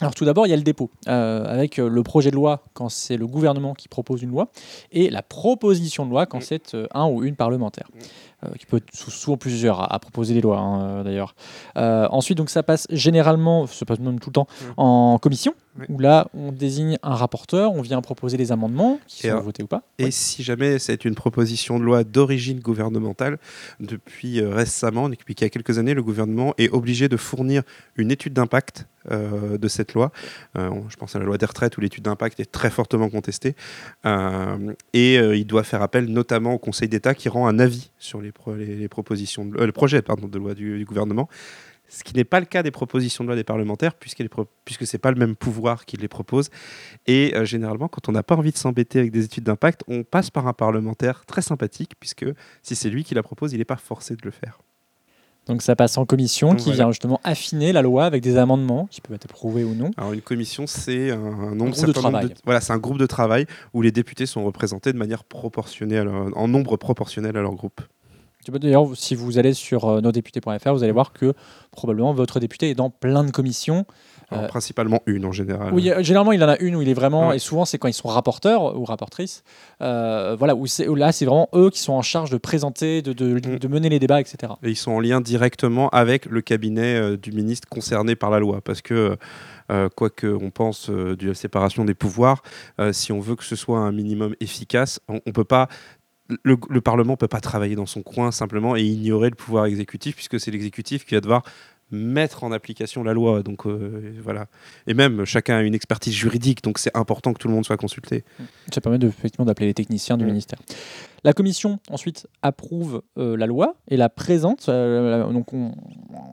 Alors 0.00 0.14
tout 0.14 0.25
d'abord, 0.25 0.46
il 0.46 0.50
y 0.50 0.52
a 0.54 0.56
le 0.56 0.62
dépôt, 0.62 0.90
avec 1.06 1.76
le 1.76 2.02
projet 2.02 2.30
de 2.30 2.34
loi 2.34 2.64
quand 2.72 2.88
c'est 2.88 3.16
le 3.18 3.26
gouvernement 3.26 3.75
qui 3.75 3.87
propose 3.88 4.22
une 4.22 4.30
loi, 4.30 4.48
et 4.90 5.10
la 5.10 5.22
proposition 5.22 6.06
de 6.06 6.10
loi 6.10 6.25
quand 6.26 6.38
Mm. 6.38 6.42
c'est 6.48 6.76
un 6.94 7.06
ou 7.06 7.22
une 7.22 7.37
parlementaire, 7.37 7.88
euh, 8.44 8.48
qui 8.58 8.64
peut 8.66 8.78
être 8.78 8.88
sou- 8.92 9.10
souvent 9.10 9.37
plusieurs 9.37 9.80
à, 9.80 9.94
à 9.94 9.98
proposer 10.00 10.32
des 10.34 10.40
lois 10.40 10.58
hein, 10.58 11.04
d'ailleurs. 11.04 11.34
Ensuite, 11.76 12.38
donc 12.38 12.48
ça 12.50 12.62
passe 12.62 12.87
généralement, 12.90 13.66
ça 13.66 13.84
passe 13.84 13.98
même 14.00 14.18
tout 14.18 14.30
le 14.30 14.34
temps, 14.34 14.46
Mm. 14.50 14.64
en 14.78 15.18
commission, 15.18 15.54
Oui. 15.78 15.86
où 15.88 15.98
là 15.98 16.28
on 16.34 16.52
désigne 16.52 16.98
un 17.02 17.14
rapporteur, 17.14 17.72
on 17.72 17.80
vient 17.80 18.02
proposer 18.02 18.36
des 18.36 18.52
amendements 18.52 19.00
qui 19.06 19.26
Et 19.26 19.30
sont 19.30 19.40
votés 19.40 19.62
ou 19.62 19.66
pas. 19.66 19.82
Et 19.98 20.04
Ouais. 20.04 20.10
si 20.10 20.42
jamais 20.42 20.78
c'est 20.78 21.06
une 21.06 21.14
proposition 21.14 21.78
de 21.78 21.84
loi 21.84 22.04
d'origine 22.04 22.60
gouvernementale, 22.60 23.38
depuis 23.80 24.42
euh, 24.42 24.50
récemment, 24.54 25.08
depuis 25.08 25.32
il 25.32 25.40
y 25.40 25.44
a 25.44 25.48
quelques 25.48 25.78
années, 25.78 25.94
le 25.94 26.02
gouvernement 26.02 26.52
est 26.58 26.68
obligé 26.68 27.08
de 27.08 27.16
fournir 27.16 27.62
une 27.96 28.10
étude 28.10 28.34
d'impact 28.34 28.86
euh, 29.10 29.56
de 29.56 29.68
cette 29.68 29.94
loi. 29.94 30.12
Euh, 30.58 30.68
je 30.90 30.96
pense 30.96 31.16
à 31.16 31.18
la 31.18 31.24
loi 31.24 31.38
des 31.38 31.46
retraites 31.46 31.78
où 31.78 31.80
l'étude 31.80 32.04
d'impact 32.04 32.38
est 32.40 32.52
très 32.52 32.68
fortement 32.68 33.08
contestée. 33.08 33.54
Et 34.92 35.14
il 35.14 35.46
doit 35.46 35.64
faire 35.64 35.80
appel 35.80 36.04
notamment 36.06 36.52
au 36.52 36.58
Conseil 36.58 36.88
d'État 36.88 37.14
qui 37.14 37.28
rend 37.30 37.46
un 37.46 37.58
avis 37.58 37.90
sur 37.98 38.20
les, 38.20 38.30
pro- 38.32 38.54
les, 38.54 38.76
les 38.76 38.88
propositions, 38.88 39.46
de, 39.46 39.56
le 39.64 39.72
projet 39.72 40.02
pardon, 40.02 40.28
de 40.28 40.38
loi 40.38 40.54
du, 40.54 40.76
du 40.78 40.84
gouvernement. 40.84 41.28
Ce 41.88 42.04
qui 42.04 42.14
n'est 42.14 42.24
pas 42.24 42.40
le 42.40 42.46
cas 42.46 42.62
des 42.62 42.70
propositions 42.70 43.22
de 43.22 43.28
loi 43.28 43.36
des 43.36 43.44
parlementaires, 43.44 43.94
puisque 43.94 44.16
ce 44.18 44.96
n'est 44.96 44.98
pas 44.98 45.10
le 45.10 45.18
même 45.18 45.36
pouvoir 45.36 45.84
qui 45.84 45.96
les 45.98 46.08
propose. 46.08 46.48
Et 47.06 47.34
euh, 47.34 47.44
généralement, 47.44 47.88
quand 47.88 48.08
on 48.08 48.12
n'a 48.12 48.22
pas 48.22 48.34
envie 48.34 48.52
de 48.52 48.56
s'embêter 48.56 48.98
avec 48.98 49.12
des 49.12 49.24
études 49.24 49.44
d'impact, 49.44 49.82
on 49.88 50.02
passe 50.02 50.30
par 50.30 50.46
un 50.46 50.54
parlementaire 50.54 51.26
très 51.26 51.42
sympathique, 51.42 51.92
puisque 52.00 52.24
si 52.62 52.74
c'est 52.76 52.88
lui 52.88 53.04
qui 53.04 53.14
la 53.14 53.22
propose, 53.22 53.52
il 53.52 53.58
n'est 53.58 53.66
pas 53.66 53.76
forcé 53.76 54.16
de 54.16 54.22
le 54.24 54.30
faire. 54.30 54.58
Donc 55.46 55.60
ça 55.60 55.74
passe 55.74 55.98
en 55.98 56.06
commission, 56.06 56.50
Donc 56.50 56.58
qui 56.58 56.64
voilà. 56.66 56.76
vient 56.76 56.90
justement 56.92 57.20
affiner 57.24 57.72
la 57.72 57.82
loi 57.82 58.04
avec 58.04 58.22
des 58.22 58.36
amendements 58.36 58.86
qui 58.90 59.00
peuvent 59.00 59.16
être 59.16 59.24
approuvés 59.24 59.64
ou 59.64 59.74
non. 59.74 59.90
Alors 59.96 60.12
une 60.12 60.20
commission, 60.20 60.66
c'est 60.68 61.10
un, 61.10 61.18
un 61.18 61.54
nombre, 61.56 61.72
groupe 61.72 61.86
de 61.86 61.92
travail. 61.92 62.34
voilà, 62.44 62.60
c'est 62.60 62.72
un 62.72 62.78
groupe 62.78 62.98
de 62.98 63.06
travail 63.06 63.46
où 63.74 63.82
les 63.82 63.90
députés 63.90 64.26
sont 64.26 64.44
représentés 64.44 64.92
de 64.92 64.98
manière 64.98 65.24
proportionnelle, 65.24 66.08
en 66.08 66.46
nombre 66.46 66.76
proportionnel 66.76 67.36
à 67.36 67.42
leur 67.42 67.54
groupe. 67.54 67.80
D'ailleurs, 68.49 68.88
si 68.94 69.14
vous 69.14 69.38
allez 69.38 69.54
sur 69.54 69.84
euh, 69.88 70.00
nosdéputés.fr, 70.00 70.72
vous 70.72 70.82
allez 70.82 70.92
voir 70.92 71.12
que 71.12 71.32
probablement 71.70 72.12
votre 72.12 72.40
député 72.40 72.70
est 72.70 72.75
dans 72.75 72.90
plein 72.90 73.25
de 73.25 73.30
commissions. 73.30 73.84
Alors, 74.30 74.44
Euh, 74.44 74.49
principalement 74.49 75.00
une 75.06 75.26
en 75.26 75.32
général. 75.32 75.75
Oui, 75.75 75.90
euh, 75.90 76.02
généralement, 76.02 76.32
il 76.32 76.42
en 76.42 76.49
a 76.49 76.56
une 76.58 76.75
où 76.75 76.80
il 76.82 76.88
est 76.88 76.94
vraiment, 76.94 77.28
Ouais. 77.28 77.37
et 77.37 77.38
souvent, 77.38 77.64
c'est 77.66 77.76
quand 77.78 77.88
ils 77.88 77.92
sont 77.92 78.08
rapporteurs 78.08 78.78
ou 78.78 78.84
rapportrices. 78.84 79.42
euh, 79.82 80.34
voilà, 80.38 80.54
où, 80.54 80.64
là, 80.94 81.12
c'est 81.12 81.25
vraiment 81.26 81.49
eux 81.54 81.68
qui 81.70 81.80
sont 81.80 81.92
en 81.92 82.02
charge 82.02 82.30
de 82.30 82.38
présenter, 82.38 83.02
de, 83.02 83.12
de, 83.12 83.34
Mm. 83.34 83.58
de 83.58 83.68
mener 83.68 83.88
les 83.90 83.99
débats, 83.99 84.20
etc. 84.20 84.54
Et 84.62 84.70
ils 84.70 84.76
sont 84.76 84.92
en 84.92 85.00
lien 85.00 85.20
directement 85.20 85.88
avec 85.90 86.26
le 86.26 86.40
cabinet 86.40 86.94
euh, 86.96 87.16
du 87.16 87.30
ministre 87.32 87.68
concerné 87.68 88.16
par 88.16 88.30
la 88.30 88.38
loi. 88.38 88.61
Parce 88.64 88.80
que, 88.80 89.16
quoi 89.96 90.11
qu'on 90.11 90.50
pense 90.50 90.90
de 90.90 91.28
la 91.28 91.34
séparation 91.34 91.84
des 91.87 91.94
pouvoirs, 91.94 92.42
si 92.92 93.11
on 93.11 93.20
veut 93.20 93.37
que 93.37 93.44
ce 93.44 93.56
soit 93.56 93.78
un 93.78 93.90
minimum 93.92 94.34
efficace, 94.40 95.00
on, 95.08 95.20
on 95.26 95.32
peut 95.32 95.44
pas. 95.44 95.68
Le, 96.44 96.56
le 96.70 96.80
Parlement 96.80 97.12
ne 97.12 97.16
peut 97.16 97.28
pas 97.28 97.40
travailler 97.40 97.74
dans 97.74 97.86
son 97.86 98.02
coin 98.02 98.30
simplement 98.32 98.76
et 98.76 98.82
ignorer 98.82 99.28
le 99.28 99.34
pouvoir 99.36 99.66
exécutif, 99.66 100.14
puisque 100.16 100.40
c'est 100.40 100.50
l'exécutif 100.50 101.04
qui 101.04 101.14
va 101.14 101.20
devoir 101.20 101.42
mettre 101.90 102.42
en 102.42 102.52
application 102.52 103.02
la 103.02 103.12
loi. 103.12 103.42
Donc 103.42 103.66
euh, 103.66 104.14
voilà. 104.22 104.46
Et 104.86 104.94
même, 104.94 105.26
chacun 105.26 105.56
a 105.58 105.60
une 105.62 105.74
expertise 105.74 106.14
juridique, 106.14 106.62
donc 106.62 106.78
c'est 106.78 106.96
important 106.96 107.34
que 107.34 107.38
tout 107.38 107.48
le 107.48 107.54
monde 107.54 107.66
soit 107.66 107.76
consulté. 107.76 108.24
Ça 108.72 108.80
permet 108.80 108.98
de, 108.98 109.08
effectivement 109.08 109.44
d'appeler 109.44 109.66
les 109.66 109.74
techniciens 109.74 110.16
du 110.16 110.24
Mm. 110.24 110.28
ministère. 110.28 110.58
La 111.24 111.34
commission 111.34 111.80
ensuite 111.90 112.26
approuve 112.40 113.02
euh, 113.18 113.36
la 113.36 113.46
loi 113.46 113.74
et 113.88 113.98
la 113.98 114.08
présente. 114.08 114.68
euh, 114.70 115.30
donc 115.32 115.52
on- 115.52 115.74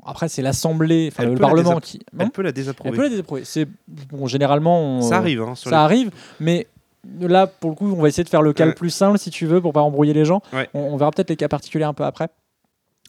après, 0.05 0.29
c'est 0.29 0.41
l'Assemblée, 0.41 1.10
enfin 1.12 1.24
Elle 1.24 1.34
le 1.34 1.39
Parlement 1.39 1.79
qui. 1.81 2.00
Elle 2.17 2.22
Hein 2.27 2.29
peut 2.34 2.41
la 2.41 2.50
Elle 2.50 2.53
désapprouver. 2.53 2.96
peut 2.96 3.03
la 3.03 3.10
désapprouver. 3.10 3.41
C'est 3.43 3.67
bon, 3.88 4.27
généralement. 4.27 5.00
on- 5.00 5.01
Ça 5.01 5.17
arrive. 5.17 5.41
hein, 5.41 5.55
Ça 5.55 5.72
les- 5.72 5.75
arrive, 5.75 6.12
mais 6.39 6.67
là, 7.22 7.48
pour 7.48 7.70
le 7.72 7.75
coup, 7.75 7.92
on 7.92 8.01
va 8.01 8.08
essayer 8.08 8.24
de 8.24 8.30
faire 8.30 8.42
le 8.42 8.54
cas 8.54 8.66
le 8.66 8.74
plus 8.74 8.89
simple, 8.89 9.18
si 9.20 9.30
tu 9.30 9.46
veux, 9.46 9.62
pour 9.62 9.74
pas 9.74 9.82
embrouiller 9.82 10.13
les 10.13 10.25
gens. 10.25 10.42
Ouais. 10.54 10.70
On, 10.74 10.80
on 10.80 10.98
verra 10.98 11.12
peut-être 11.12 11.30
les 11.30 11.36
cas 11.38 11.48
particuliers 11.48 11.86
un 11.86 11.94
peu 11.94 12.04
après. 12.06 12.30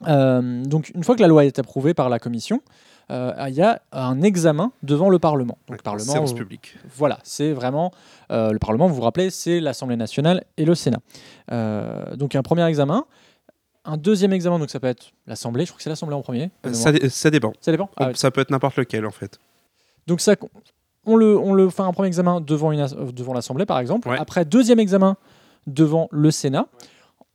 Euh, 0.08 0.64
donc, 0.64 0.90
une 0.94 1.04
fois 1.04 1.14
que 1.16 1.20
la 1.20 1.28
loi 1.28 1.44
est 1.44 1.58
approuvée 1.58 1.92
par 1.94 2.08
la 2.08 2.18
commission, 2.18 2.62
euh, 3.10 3.32
il 3.48 3.54
y 3.54 3.62
a 3.62 3.82
un 3.92 4.22
examen 4.22 4.72
devant 4.82 5.10
le 5.10 5.18
Parlement. 5.18 5.58
Donc, 5.66 5.70
Ouais, 5.70 5.76
le 5.78 5.82
Parlement, 5.82 6.12
séance 6.12 6.30
vous- 6.30 6.36
publique. 6.36 6.76
voilà, 6.96 7.18
c'est 7.22 7.52
vraiment 7.52 7.92
euh, 8.30 8.52
le 8.52 8.58
Parlement. 8.58 8.86
Vous 8.86 8.94
vous 8.94 9.02
rappelez, 9.02 9.30
c'est 9.30 9.60
l'Assemblée 9.60 9.96
nationale 9.96 10.44
et 10.56 10.64
le 10.64 10.74
Sénat. 10.74 11.00
Euh, 11.52 12.16
donc, 12.16 12.34
un 12.34 12.42
premier 12.42 12.64
examen. 12.66 13.04
Un 13.86 13.96
deuxième 13.96 14.32
examen, 14.34 14.58
donc 14.58 14.70
ça 14.70 14.78
peut 14.78 14.86
être 14.88 15.12
l'Assemblée. 15.26 15.64
Je 15.64 15.70
crois 15.70 15.78
que 15.78 15.82
c'est 15.82 15.88
l'Assemblée 15.90 16.14
en 16.14 16.20
premier. 16.22 16.50
Euh. 16.66 16.72
Ça, 16.74 16.92
dé- 16.92 17.08
ça 17.08 17.30
dépend. 17.30 17.52
Ça 17.60 17.72
dépend. 17.72 17.88
Ah, 17.96 18.10
Ça 18.14 18.30
peut 18.30 18.42
être 18.42 18.50
n'importe 18.50 18.76
lequel 18.76 19.06
en 19.06 19.10
fait. 19.10 19.38
donc 20.06 20.20
ça, 20.20 20.36
on 21.12 21.16
le, 21.16 21.38
on 21.38 21.52
le 21.52 21.68
fait 21.70 21.82
un 21.82 21.92
premier 21.92 22.08
examen 22.08 22.40
devant, 22.40 22.72
une 22.72 22.80
euh, 22.80 23.12
devant 23.12 23.32
l'Assemblée, 23.34 23.66
par 23.66 23.78
exemple. 23.78 24.08
Ouais. 24.08 24.16
Après, 24.18 24.44
deuxième 24.44 24.78
examen 24.80 25.16
devant 25.66 26.08
le 26.10 26.30
Sénat. 26.30 26.66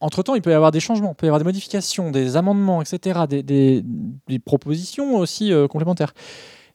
Entre-temps, 0.01 0.36
il 0.36 0.41
peut 0.41 0.51
y 0.51 0.53
avoir 0.53 0.72
des 0.72 0.79
changements, 0.82 1.12
il 1.12 1.15
peut 1.15 1.25
y 1.25 1.29
avoir 1.29 1.39
des 1.39 1.46
modifications, 1.46 2.12
des 2.12 2.36
amendements, 2.38 2.82
etc., 2.82 3.22
des, 3.29 3.44
des- 3.44 3.84
des 4.27 4.39
propositions 4.39 5.15
aussi 5.15 5.53
euh, 5.53 5.67
complémentaires. 5.67 6.13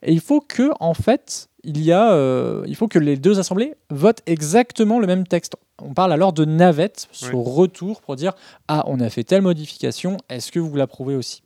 Et 0.03 0.13
il 0.13 0.21
faut 0.21 0.41
que, 0.41 0.71
en 0.81 0.95
fait, 0.95 1.49
il, 1.63 1.83
y 1.85 1.93
a, 1.93 2.13
euh, 2.13 2.65
il 2.67 2.75
faut 2.75 2.89
que 2.89 2.99
les 2.99 3.17
deux 3.19 3.39
assemblées 3.39 3.75
votent 3.91 4.23
exactement 4.27 4.99
le 4.99 5.07
même 5.07 5.27
texte. 5.27 5.55
On 5.83 5.93
parle 5.93 6.13
alors 6.15 6.33
de 6.33 6.47
navette 6.47 7.09
sur 7.13 7.39
retour 7.41 8.01
pour 8.01 8.17
dire 8.17 8.33
Ah, 8.69 8.85
on 8.87 8.99
a 9.01 9.11
fait 9.11 9.25
telle 9.25 9.43
modification, 9.43 10.17
est-ce 10.31 10.51
que 10.51 10.59
vous 10.59 10.75
l'approuvez 10.77 11.15
aussi? 11.17 11.43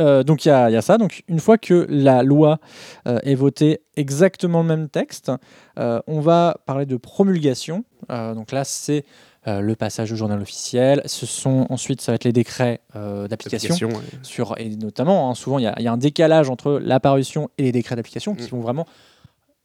Euh, 0.00 0.22
donc 0.24 0.44
il 0.44 0.48
y, 0.48 0.50
a 0.50 0.70
il 0.70 0.72
y 0.72 0.76
a 0.76 0.82
ça. 0.82 0.98
Donc 0.98 1.22
une 1.28 1.38
fois 1.40 1.56
que 1.58 1.86
la 1.88 2.22
loi 2.22 2.58
euh, 3.06 3.18
est 3.22 3.34
votée 3.36 3.80
exactement 3.96 4.62
le 4.62 4.68
même 4.68 4.88
texte, 4.88 5.30
euh, 5.78 6.00
on 6.06 6.20
va 6.20 6.56
parler 6.66 6.86
de 6.86 6.96
promulgation. 6.96 7.84
Donc 8.08 8.52
là 8.52 8.64
c'est 8.64 9.04
le 9.46 9.74
passage 9.74 10.10
au 10.12 10.16
journal 10.16 10.40
officiel. 10.40 11.02
Ce 11.06 11.26
sont 11.26 11.66
ensuite 11.70 12.00
ça 12.00 12.12
va 12.12 12.16
être 12.16 12.24
les 12.24 12.32
décrets 12.32 12.80
d'application 13.28 13.88
ouais. 13.88 13.94
sur 14.22 14.54
et 14.58 14.70
notamment 14.76 15.30
hein, 15.30 15.34
souvent 15.34 15.58
il 15.58 15.62
y, 15.62 15.66
a- 15.66 15.74
il 15.78 15.84
y 15.84 15.88
a 15.88 15.92
un 15.92 15.96
décalage 15.98 16.48
entre 16.50 16.78
l'apparition 16.82 17.50
et 17.58 17.62
les 17.64 17.72
décrets 17.72 17.96
d'application 17.96 18.34
qui 18.34 18.44
Mm. 18.44 18.48
vont 18.56 18.60
vraiment 18.60 18.86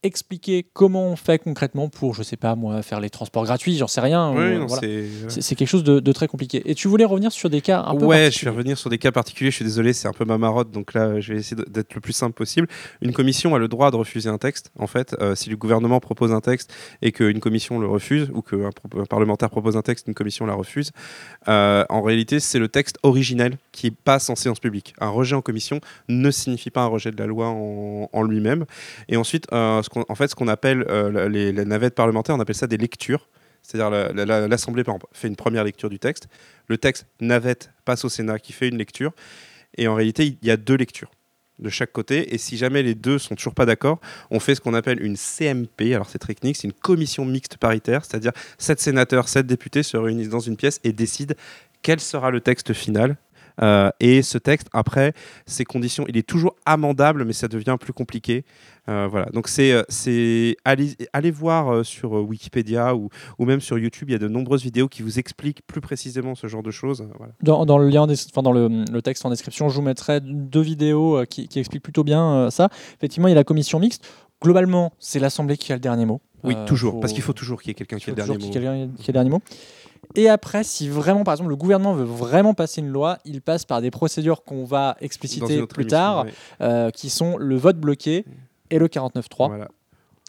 expliquer 0.02 0.66
comment 0.72 1.08
on 1.08 1.16
fait 1.16 1.38
concrètement 1.38 1.88
pour 1.90 2.14
je 2.14 2.22
sais 2.22 2.36
pas 2.38 2.54
moi 2.54 2.80
faire 2.82 3.00
les 3.00 3.10
transports 3.10 3.44
gratuits 3.44 3.76
j'en 3.76 3.86
sais 3.86 4.00
rien 4.00 4.30
ou, 4.30 4.34
Ouais, 4.36 4.40
euh, 4.54 4.58
non, 4.60 4.66
voilà. 4.66 4.80
c'est- 5.28 5.54
quelque 5.54 5.68
chose 5.68 5.84
de, 5.84 6.00
de 6.00 6.12
très 6.12 6.26
compliqué 6.26 6.62
et 6.64 6.74
tu 6.74 6.88
voulais 6.88 7.04
revenir 7.04 7.32
sur 7.32 7.50
des 7.50 7.60
cas 7.60 7.82
un 7.86 7.94
peu 7.94 8.06
ouais, 8.06 8.30
je 8.30 8.42
vais 8.44 8.50
revenir 8.50 8.78
sur 8.78 8.88
des 8.88 8.96
cas 8.98 9.12
particuliers. 9.12 9.50
Je 9.50 9.56
suis 9.56 9.64
désolé, 9.64 9.92
c'est 9.92 10.08
un 10.08 10.12
peu 10.12 10.24
ma 10.24 10.38
marotte, 10.38 10.70
donc 10.70 10.94
là, 10.94 11.20
je 11.20 11.32
vais 11.34 11.40
essayer 11.40 11.60
d'être 11.68 11.94
le 11.94 12.00
plus 12.00 12.12
simple 12.14 12.32
possible. 12.34 12.66
Une 13.02 13.12
commission 13.12 13.54
a 13.54 13.58
le 13.58 13.68
droit 13.68 13.90
de 13.90 13.96
refuser 13.96 14.28
un 14.30 14.38
texte. 14.38 14.70
En 14.78 14.86
fait, 14.86 15.14
euh, 15.20 15.34
si 15.34 15.50
le 15.50 15.56
gouvernement 15.56 16.00
propose 16.00 16.32
un 16.32 16.40
texte 16.40 16.72
et 17.02 17.12
qu'une 17.12 17.40
commission 17.40 17.78
le 17.78 17.86
refuse, 17.86 18.30
ou 18.32 18.40
qu'un 18.42 18.70
un 18.96 19.04
parlementaire 19.04 19.50
propose 19.50 19.76
un 19.76 19.82
texte, 19.82 20.06
une 20.08 20.14
commission 20.14 20.46
la 20.46 20.54
refuse, 20.54 20.92
euh, 21.48 21.84
en 21.88 22.02
réalité, 22.02 22.40
c'est 22.40 22.58
le 22.58 22.68
texte 22.68 22.96
originel 23.02 23.58
qui 23.72 23.90
passe 23.90 24.30
en 24.30 24.36
séance 24.36 24.60
publique. 24.60 24.94
Un 25.00 25.08
rejet 25.10 25.36
en 25.36 25.42
commission 25.42 25.80
ne 26.08 26.30
signifie 26.30 26.70
pas 26.70 26.82
un 26.82 26.86
rejet 26.86 27.10
de 27.10 27.18
la 27.18 27.26
loi 27.26 27.48
en, 27.48 28.08
en 28.12 28.22
lui-même. 28.22 28.64
Et 29.08 29.16
ensuite, 29.16 29.46
euh, 29.52 29.82
en 29.96 30.14
fait, 30.14 30.28
ce 30.28 30.34
qu'on 30.34 30.48
appelle 30.48 30.84
euh, 30.88 31.28
les, 31.28 31.52
navettes 31.52 31.94
parlementaires, 31.94 32.34
on 32.36 32.40
appelle 32.40 32.54
ça 32.54 32.66
des 32.66 32.76
lectures. 32.76 33.28
C'est-à-dire 33.62 33.90
la- 33.90 34.12
la- 34.12 34.24
la- 34.24 34.48
l'Assemblée, 34.48 34.82
fait 35.12 35.28
une 35.28 35.36
première 35.36 35.64
lecture 35.64 35.90
du 35.90 35.98
texte. 35.98 36.28
Le 36.68 36.78
texte 36.78 37.06
navette 37.20 37.70
passe 37.84 38.04
au 38.04 38.08
Sénat 38.08 38.38
qui 38.38 38.52
fait 38.52 38.68
une 38.68 38.78
lecture. 38.78 39.12
Et 39.76 39.86
en 39.86 39.94
réalité, 39.94 40.36
il 40.40 40.48
y 40.48 40.50
a 40.50 40.56
deux 40.56 40.76
lectures 40.76 41.10
de 41.58 41.68
chaque 41.68 41.92
côté. 41.92 42.34
Et 42.34 42.38
si 42.38 42.56
jamais 42.56 42.82
les 42.82 42.94
deux 42.94 43.18
sont 43.18 43.34
toujours 43.34 43.54
pas 43.54 43.66
d'accord, 43.66 44.00
on 44.30 44.40
fait 44.40 44.54
ce 44.54 44.60
qu'on 44.60 44.74
appelle 44.74 45.02
une 45.04 45.16
CMP. 45.16 45.94
Alors 45.94 46.08
c'est 46.08 46.18
technique, 46.18 46.56
c'est 46.56 46.66
une 46.68 46.72
commission 46.72 47.24
mixte 47.24 47.58
paritaire, 47.58 48.04
c'est-à-dire 48.04 48.32
sept 48.58 48.80
sénateurs, 48.80 49.28
sept 49.28 49.46
députés 49.46 49.82
se 49.82 49.96
réunissent 49.96 50.30
dans 50.30 50.40
une 50.40 50.56
pièce 50.56 50.80
et 50.84 50.92
décident 50.92 51.34
quel 51.82 52.00
sera 52.00 52.30
le 52.30 52.40
texte 52.40 52.72
final. 52.72 53.16
Euh, 53.62 53.90
et 54.00 54.22
ce 54.22 54.38
texte, 54.38 54.68
après, 54.72 55.12
ces 55.46 55.64
conditions, 55.64 56.04
il 56.08 56.16
est 56.16 56.26
toujours 56.26 56.56
amendable, 56.66 57.24
mais 57.24 57.32
ça 57.32 57.48
devient 57.48 57.76
plus 57.78 57.92
compliqué. 57.92 58.44
Euh, 58.88 59.06
voilà. 59.10 59.26
Donc 59.32 59.48
euh, 59.58 59.84
c'est 59.88 60.56
allez, 60.64 60.96
allez 61.12 61.30
voir 61.30 61.84
sur 61.84 62.12
Wikipédia 62.12 62.94
ou, 62.96 63.10
ou 63.38 63.44
même 63.44 63.60
sur 63.60 63.78
YouTube, 63.78 64.08
il 64.08 64.12
y 64.12 64.16
a 64.16 64.18
de 64.18 64.28
nombreuses 64.28 64.62
vidéos 64.62 64.88
qui 64.88 65.02
vous 65.02 65.18
expliquent 65.18 65.62
plus 65.66 65.80
précisément 65.80 66.34
ce 66.34 66.46
genre 66.46 66.62
de 66.62 66.70
choses. 66.70 67.06
Dans, 67.42 67.66
dans 67.66 67.78
le 67.78 67.88
lien, 67.88 68.06
enfin, 68.08 68.42
dans 68.42 68.52
le, 68.52 68.84
le 68.90 69.02
texte 69.02 69.24
en 69.24 69.30
description, 69.30 69.68
je 69.68 69.76
vous 69.76 69.82
mettrai 69.82 70.20
deux 70.20 70.62
vidéos 70.62 71.24
qui, 71.28 71.48
expliquent 71.56 71.82
plutôt 71.82 72.04
bien 72.04 72.48
ça. 72.50 72.68
Effectivement, 72.96 73.28
il 73.28 73.32
y 73.32 73.34
a 73.34 73.36
la 73.36 73.44
commission 73.44 73.78
mixte. 73.78 74.06
Globalement, 74.42 74.92
c'est 74.98 75.18
l'Assemblée 75.18 75.58
qui 75.58 75.72
a 75.72 75.76
le 75.76 75.80
dernier 75.80 76.06
mot. 76.06 76.22
Oui, 76.44 76.54
Euh, 76.56 76.64
toujours, 76.66 76.94
faut- 76.94 77.00
parce 77.00 77.12
qu'il 77.12 77.22
faut 77.22 77.32
toujours 77.32 77.60
qu'il 77.60 77.68
y 77.68 77.72
ait 77.72 77.74
quelqu'un 77.74 77.98
qui 77.98 78.10
ait 78.10 78.12
le 78.12 78.16
dernier 78.16 78.32
mot. 78.38 78.38
y 78.44 78.56
ait 78.56 78.60
dernier. 78.60 78.88
Et 80.16 80.28
après, 80.28 80.64
si 80.64 80.88
vraiment, 80.88 81.22
par 81.24 81.34
exemple, 81.34 81.50
le 81.50 81.56
gouvernement 81.56 81.94
veut 81.94 82.04
vraiment 82.04 82.54
passer 82.54 82.80
une 82.80 82.88
loi, 82.88 83.18
il 83.24 83.42
passe 83.42 83.64
par 83.64 83.80
des 83.80 83.90
procédures 83.90 84.42
qu'on 84.44 84.64
va 84.64 84.96
expliciter 85.00 85.62
plus 85.66 85.82
émission, 85.82 85.98
tard, 85.98 86.24
ouais. 86.24 86.32
euh, 86.62 86.90
qui 86.90 87.10
sont 87.10 87.36
le 87.36 87.56
vote 87.56 87.78
bloqué 87.78 88.24
et 88.70 88.78
le 88.78 88.88
49.3. 88.88 89.48
Voilà. 89.48 89.68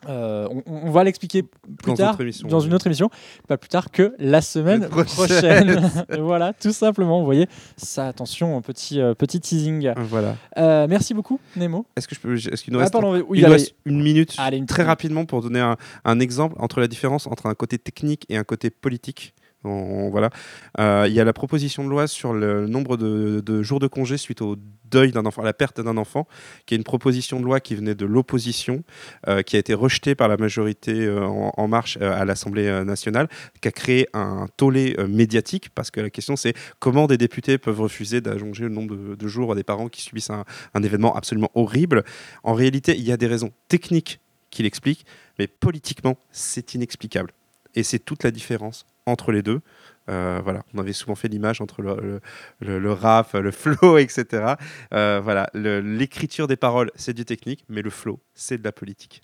Euh, 0.09 0.47
on, 0.49 0.87
on 0.87 0.91
va 0.91 1.03
l'expliquer 1.03 1.43
plus 1.43 1.91
Dans 1.91 1.95
tard, 1.95 2.17
dans 2.45 2.59
une 2.59 2.73
autre 2.73 2.87
émission, 2.87 3.09
pas 3.47 3.57
plus 3.57 3.69
tard 3.69 3.91
que 3.91 4.15
la 4.17 4.41
semaine 4.41 4.87
prochaine. 4.89 5.91
voilà, 6.19 6.53
tout 6.53 6.71
simplement. 6.71 7.19
Vous 7.19 7.25
voyez, 7.25 7.47
ça, 7.77 8.07
attention, 8.07 8.59
petit, 8.61 8.99
euh, 8.99 9.13
petit 9.13 9.39
teasing. 9.39 9.91
Voilà. 9.97 10.35
Euh, 10.57 10.87
merci 10.89 11.13
beaucoup, 11.13 11.39
Nemo. 11.55 11.85
Est-ce 11.95 12.07
que 12.07 12.15
je 12.15 12.19
peux, 12.19 12.35
est-ce 12.35 12.63
qu'il 12.63 12.73
nous 12.73 12.79
Ah, 12.79 12.83
reste, 12.83 12.93
pardon, 12.93 13.13
oui, 13.27 13.39
il 13.39 13.41
nous 13.41 13.45
allez. 13.45 13.55
reste 13.55 13.75
une 13.85 14.01
minute 14.01 14.35
Allez, 14.37 14.57
une 14.57 14.65
très 14.65 14.83
rapidement 14.83 15.25
pour 15.25 15.41
donner 15.41 15.59
un, 15.59 15.77
un 16.03 16.19
exemple 16.19 16.55
entre 16.59 16.79
la 16.79 16.87
différence 16.87 17.27
entre 17.27 17.45
un 17.45 17.53
côté 17.53 17.77
technique 17.77 18.25
et 18.29 18.37
un 18.37 18.43
côté 18.43 18.69
politique. 18.69 19.33
Voilà. 19.63 20.29
Euh, 20.79 21.05
Il 21.07 21.13
y 21.13 21.19
a 21.19 21.23
la 21.23 21.33
proposition 21.33 21.83
de 21.83 21.89
loi 21.89 22.07
sur 22.07 22.33
le 22.33 22.67
nombre 22.67 22.97
de, 22.97 23.63
jours 23.63 23.79
de 23.79 23.87
congé 23.87 24.17
suite 24.17 24.41
au 24.41 24.55
deuil 24.85 25.11
d'un 25.11 25.25
enfant, 25.25 25.41
à 25.41 25.45
la 25.45 25.53
perte 25.53 25.79
d'un 25.79 25.97
enfant, 25.97 26.27
qui 26.65 26.73
est 26.73 26.77
une 26.77 26.83
proposition 26.83 27.39
de 27.39 27.45
loi 27.45 27.59
qui 27.59 27.75
venait 27.75 27.95
de 27.95 28.05
l'opposition, 28.05 28.83
euh, 29.27 29.41
qui 29.41 29.55
a 29.55 29.59
été 29.59 29.73
rejetée 29.73 30.15
par 30.15 30.27
la 30.27 30.37
majorité 30.37 31.05
euh, 31.05 31.25
en, 31.25 31.67
marche 31.67 31.97
à 31.97 32.25
l'Assemblée 32.25 32.83
nationale, 32.83 33.29
qui 33.61 33.67
a 33.67 33.71
créé 33.71 34.07
un 34.13 34.47
tollé 34.57 34.97
médiatique, 35.07 35.69
parce 35.73 35.91
que 35.91 36.01
la 36.01 36.09
question 36.09 36.35
c'est 36.35 36.53
comment 36.79 37.07
des 37.07 37.17
députés 37.17 37.57
peuvent 37.57 37.79
refuser 37.79 38.19
d'allonger 38.19 38.63
le 38.63 38.69
nombre 38.69 38.95
de, 38.95 39.15
de 39.15 39.27
jours 39.27 39.53
à 39.53 39.55
des 39.55 39.63
parents 39.63 39.87
qui 39.87 40.01
subissent 40.01 40.29
un, 40.29 40.43
un 40.73 40.83
événement 40.83 41.15
absolument 41.15 41.51
horrible. 41.55 42.03
En 42.43 42.53
réalité, 42.53 42.95
il 42.97 43.03
y 43.03 43.11
a 43.11 43.17
des 43.17 43.27
raisons 43.27 43.51
techniques 43.67 44.19
qui 44.49 44.63
l'expliquent, 44.63 45.05
mais 45.39 45.47
politiquement, 45.47 46.17
c'est 46.31 46.73
inexplicable. 46.73 47.31
Et 47.75 47.83
c'est 47.83 47.99
toute 47.99 48.23
la 48.23 48.31
différence 48.31 48.85
entre 49.05 49.31
les 49.31 49.41
deux. 49.41 49.61
Euh, 50.09 50.41
voilà, 50.43 50.63
on 50.73 50.79
avait 50.79 50.93
souvent 50.93 51.15
fait 51.15 51.27
l'image 51.27 51.61
entre 51.61 51.81
le, 51.81 52.19
le, 52.59 52.79
le- 52.79 52.91
rap, 52.93 53.33
le 53.33 53.51
flow, 53.51 53.97
etc. 53.99 54.55
Euh, 54.93 55.21
voilà, 55.23 55.49
l'écriture 55.53 56.47
des 56.47 56.57
paroles, 56.57 56.91
c'est 56.95 57.13
du 57.13 57.25
technique, 57.25 57.65
mais 57.69 57.81
le 57.81 57.89
flow, 57.89 58.19
c'est 58.33 58.57
de 58.57 58.63
la 58.63 58.71
politique. 58.71 59.21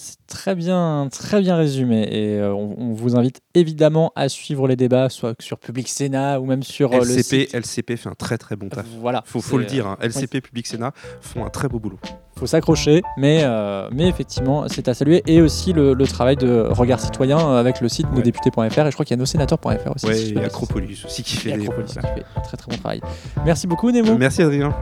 C'est 0.00 0.24
très 0.28 0.54
bien, 0.54 1.08
très 1.10 1.40
bien 1.40 1.56
résumé. 1.56 2.02
Et 2.12 2.38
euh, 2.38 2.54
on, 2.54 2.76
on 2.78 2.92
vous 2.92 3.16
invite 3.16 3.40
évidemment 3.54 4.12
à 4.14 4.28
suivre 4.28 4.68
les 4.68 4.76
débats, 4.76 5.08
soit 5.08 5.34
sur 5.42 5.58
Public 5.58 5.88
Sénat 5.88 6.38
ou 6.40 6.46
même 6.46 6.62
sur 6.62 6.92
euh, 6.92 6.98
le 7.00 7.16
LCP, 7.16 7.48
site. 7.50 7.54
LCP 7.54 7.96
fait 7.96 8.08
un 8.08 8.14
très 8.14 8.38
très 8.38 8.54
bon 8.54 8.68
taf. 8.68 8.86
Voilà. 9.00 9.24
Faut, 9.26 9.40
faut 9.40 9.58
le 9.58 9.64
dire, 9.64 9.88
euh, 9.88 9.90
hein, 9.90 9.96
LCP 10.00 10.40
Public 10.40 10.68
Sénat 10.68 10.92
font 11.20 11.44
un 11.44 11.50
très 11.50 11.66
beau 11.66 11.80
boulot. 11.80 11.98
faut 12.38 12.46
s'accrocher, 12.46 13.02
mais, 13.16 13.40
euh, 13.42 13.88
mais 13.90 14.06
effectivement, 14.08 14.68
c'est 14.68 14.86
à 14.86 14.94
saluer. 14.94 15.24
Et 15.26 15.42
aussi 15.42 15.72
le, 15.72 15.94
le 15.94 16.06
travail 16.06 16.36
de 16.36 16.68
regard 16.70 17.00
citoyen 17.00 17.56
avec 17.56 17.80
le 17.80 17.88
site 17.88 18.06
Ouais. 18.06 18.18
nosdéputés.fr 18.18 18.62
et 18.62 18.90
je 18.90 18.92
crois 18.92 19.04
qu'il 19.04 19.16
y 19.16 19.18
a 19.18 19.20
nossénateurs.fr 19.20 19.96
aussi. 19.96 20.06
Ouais, 20.06 20.14
si 20.14 20.34
et. 20.34 20.38
Acropolis 20.44 21.04
aussi 21.04 21.24
qui 21.24 21.36
fait 21.36 21.50
Et 21.50 21.56
des. 21.56 21.62
Acropolis 21.64 21.92
voilà. 21.94 22.08
qui 22.10 22.20
fait 22.20 22.26
un 22.36 22.40
très 22.42 22.56
très 22.56 22.70
bon 22.70 22.78
travail. 22.78 23.00
Merci 23.44 23.66
beaucoup 23.66 23.90
Nemo. 23.90 24.16
Merci 24.16 24.42
Adrien. 24.42 24.72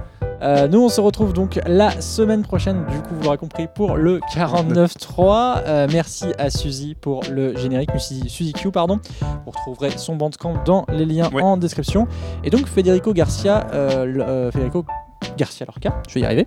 Euh, 0.43 0.69
nous, 0.69 0.81
on 0.83 0.89
se 0.89 1.01
retrouve 1.01 1.33
donc 1.33 1.59
la 1.67 2.01
semaine 2.01 2.43
prochaine, 2.43 2.85
du 2.91 2.99
coup, 3.01 3.15
vous 3.15 3.23
l'aurez 3.25 3.39
compris, 3.39 3.67
pour 3.75 3.97
le 3.97 4.21
49.3. 4.35 5.63
Euh, 5.67 5.87
merci 5.93 6.27
à 6.39 6.51
Suzy 6.51 6.95
pour 6.95 7.23
le 7.31 7.57
générique, 7.57 7.91
Suzy, 7.99 8.29
Suzy 8.29 8.53
Q, 8.53 8.71
pardon. 8.71 8.99
Vous 9.45 9.51
retrouverez 9.51 9.91
son 9.97 10.17
bandcamp 10.17 10.55
dans 10.65 10.85
les 10.93 11.05
liens 11.05 11.31
Ouais. 11.33 11.43
en 11.43 11.57
description. 11.57 12.07
Et 12.45 12.51
donc, 12.51 12.67
Federico 12.67 13.13
Garcia, 13.13 13.67
euh, 13.73 14.07
euh, 14.19 14.51
Federico 14.51 14.85
Garcia 15.37 15.67
Lorca, 15.67 16.01
je 16.09 16.15
vais 16.15 16.21
y 16.21 16.25
arriver, 16.25 16.47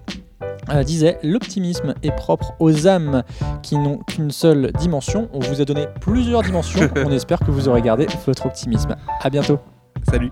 euh, 0.72 0.84
disait 0.84 1.18
L'optimisme 1.24 1.96
est 2.04 2.12
propre 2.16 2.54
aux 2.60 2.88
âmes 2.88 3.24
qui 3.64 3.78
n'ont 3.78 3.98
qu'une 3.98 4.32
seule 4.32 4.72
dimension. 4.74 5.28
On 5.34 5.40
vous 5.40 5.62
a 5.62 5.66
donné 5.66 5.88
plusieurs 6.02 6.44
dimensions. 6.44 6.90
on 7.06 7.12
espère 7.12 7.40
que 7.40 7.52
vous 7.52 7.68
aurez 7.68 7.82
gardé 7.82 8.08
votre 8.26 8.46
optimisme. 8.46 8.96
À 9.22 9.30
bientôt. 9.30 9.60
Salut. 10.10 10.32